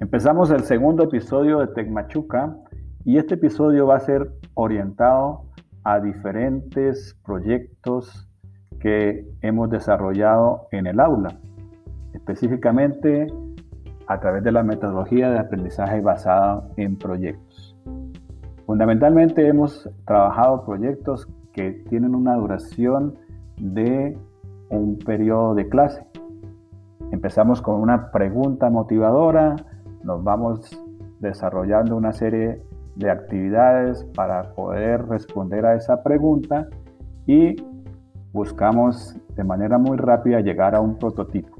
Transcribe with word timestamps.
Empezamos 0.00 0.52
el 0.52 0.62
segundo 0.62 1.02
episodio 1.02 1.58
de 1.58 1.66
Tecmachuca 1.66 2.56
y 3.04 3.18
este 3.18 3.34
episodio 3.34 3.88
va 3.88 3.96
a 3.96 4.00
ser 4.00 4.30
orientado 4.54 5.42
a 5.82 5.98
diferentes 5.98 7.18
proyectos 7.24 8.28
que 8.78 9.26
hemos 9.42 9.68
desarrollado 9.70 10.68
en 10.70 10.86
el 10.86 11.00
aula, 11.00 11.40
específicamente 12.14 13.26
a 14.06 14.20
través 14.20 14.44
de 14.44 14.52
la 14.52 14.62
metodología 14.62 15.30
de 15.30 15.40
aprendizaje 15.40 16.00
basada 16.00 16.68
en 16.76 16.96
proyectos. 16.96 17.76
Fundamentalmente 18.66 19.48
hemos 19.48 19.90
trabajado 20.06 20.64
proyectos 20.64 21.26
que 21.52 21.72
tienen 21.88 22.14
una 22.14 22.36
duración 22.36 23.16
de 23.56 24.16
un 24.70 24.96
periodo 24.98 25.56
de 25.56 25.68
clase. 25.68 26.06
Empezamos 27.10 27.60
con 27.60 27.80
una 27.80 28.12
pregunta 28.12 28.70
motivadora, 28.70 29.56
nos 30.04 30.22
vamos 30.22 30.70
desarrollando 31.20 31.96
una 31.96 32.12
serie 32.12 32.62
de 32.96 33.10
actividades 33.10 34.04
para 34.14 34.54
poder 34.54 35.06
responder 35.06 35.64
a 35.66 35.76
esa 35.76 36.02
pregunta 36.02 36.68
y 37.26 37.56
buscamos 38.32 39.16
de 39.36 39.44
manera 39.44 39.78
muy 39.78 39.96
rápida 39.96 40.40
llegar 40.40 40.74
a 40.74 40.80
un 40.80 40.98
prototipo. 40.98 41.56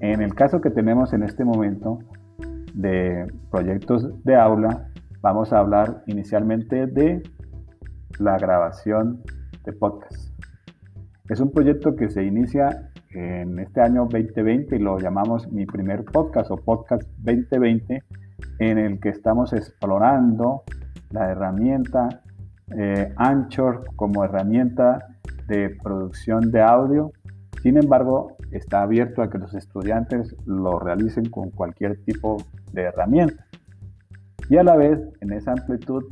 En 0.00 0.22
el 0.22 0.34
caso 0.34 0.60
que 0.60 0.70
tenemos 0.70 1.12
en 1.12 1.24
este 1.24 1.44
momento 1.44 1.98
de 2.72 3.26
proyectos 3.50 4.24
de 4.24 4.36
aula, 4.36 4.88
vamos 5.20 5.52
a 5.52 5.58
hablar 5.58 6.02
inicialmente 6.06 6.86
de 6.86 7.22
la 8.18 8.38
grabación 8.38 9.22
de 9.64 9.72
podcast. 9.72 10.32
Es 11.28 11.40
un 11.40 11.50
proyecto 11.50 11.96
que 11.96 12.08
se 12.08 12.24
inicia 12.24 12.90
en 13.18 13.58
este 13.58 13.80
año 13.80 14.06
2020 14.08 14.76
y 14.76 14.78
lo 14.78 14.98
llamamos 15.00 15.50
mi 15.50 15.66
primer 15.66 16.04
podcast 16.04 16.52
o 16.52 16.56
podcast 16.56 17.02
2020 17.18 18.04
en 18.60 18.78
el 18.78 19.00
que 19.00 19.08
estamos 19.08 19.52
explorando 19.52 20.62
la 21.10 21.30
herramienta 21.30 22.22
eh, 22.76 23.12
Anchor 23.16 23.84
como 23.96 24.22
herramienta 24.22 25.08
de 25.48 25.70
producción 25.82 26.52
de 26.52 26.62
audio. 26.62 27.10
Sin 27.60 27.76
embargo, 27.76 28.36
está 28.52 28.82
abierto 28.82 29.22
a 29.22 29.30
que 29.30 29.38
los 29.38 29.52
estudiantes 29.54 30.36
lo 30.46 30.78
realicen 30.78 31.28
con 31.28 31.50
cualquier 31.50 32.04
tipo 32.04 32.36
de 32.72 32.82
herramienta. 32.82 33.44
Y 34.48 34.58
a 34.58 34.62
la 34.62 34.76
vez, 34.76 35.00
en 35.20 35.32
esa 35.32 35.52
amplitud, 35.52 36.04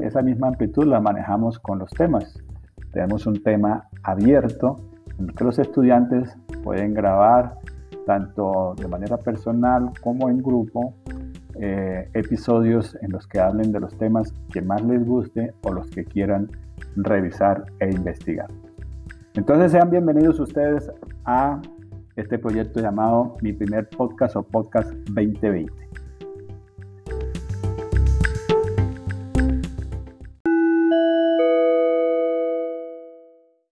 esa 0.00 0.22
misma 0.22 0.48
amplitud 0.48 0.84
la 0.84 1.00
manejamos 1.00 1.58
con 1.58 1.80
los 1.80 1.90
temas. 1.90 2.38
Tenemos 2.92 3.26
un 3.26 3.42
tema 3.42 3.88
abierto 4.04 4.93
que 5.36 5.44
los 5.44 5.58
estudiantes 5.58 6.36
pueden 6.62 6.94
grabar 6.94 7.58
tanto 8.06 8.74
de 8.76 8.88
manera 8.88 9.16
personal 9.16 9.90
como 10.02 10.28
en 10.28 10.38
grupo 10.38 10.94
eh, 11.60 12.08
episodios 12.14 12.96
en 13.00 13.12
los 13.12 13.26
que 13.26 13.40
hablen 13.40 13.72
de 13.72 13.80
los 13.80 13.96
temas 13.96 14.32
que 14.52 14.60
más 14.60 14.82
les 14.82 15.04
guste 15.04 15.54
o 15.62 15.72
los 15.72 15.88
que 15.90 16.04
quieran 16.04 16.50
revisar 16.96 17.64
e 17.80 17.90
investigar. 17.90 18.48
Entonces 19.34 19.72
sean 19.72 19.90
bienvenidos 19.90 20.38
ustedes 20.40 20.90
a 21.24 21.60
este 22.16 22.38
proyecto 22.38 22.80
llamado 22.80 23.36
Mi 23.40 23.52
primer 23.52 23.88
podcast 23.88 24.36
o 24.36 24.42
podcast 24.42 24.92
2020. 25.10 25.72